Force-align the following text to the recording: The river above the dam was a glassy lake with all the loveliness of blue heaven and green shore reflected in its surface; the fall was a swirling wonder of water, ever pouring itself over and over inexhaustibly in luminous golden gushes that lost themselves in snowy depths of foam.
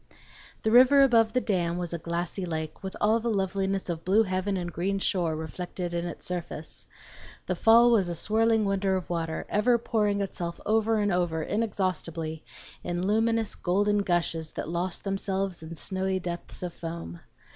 The 0.63 0.71
river 0.71 1.03
above 1.03 1.33
the 1.33 1.39
dam 1.41 1.77
was 1.77 1.93
a 1.93 1.99
glassy 1.99 2.43
lake 2.43 2.81
with 2.81 2.95
all 2.99 3.19
the 3.19 3.29
loveliness 3.29 3.87
of 3.87 4.03
blue 4.03 4.23
heaven 4.23 4.57
and 4.57 4.73
green 4.73 4.97
shore 4.97 5.35
reflected 5.35 5.93
in 5.93 6.07
its 6.07 6.25
surface; 6.25 6.87
the 7.45 7.53
fall 7.53 7.91
was 7.91 8.09
a 8.09 8.15
swirling 8.15 8.65
wonder 8.65 8.95
of 8.95 9.11
water, 9.11 9.45
ever 9.47 9.77
pouring 9.77 10.19
itself 10.21 10.59
over 10.65 10.97
and 10.99 11.11
over 11.11 11.43
inexhaustibly 11.43 12.43
in 12.83 13.05
luminous 13.05 13.53
golden 13.53 13.99
gushes 13.99 14.53
that 14.53 14.67
lost 14.67 15.03
themselves 15.03 15.61
in 15.61 15.75
snowy 15.75 16.17
depths 16.19 16.63
of 16.63 16.73
foam. 16.73 17.19